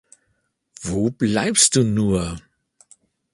[0.81, 2.39] Wo bleibst du nur?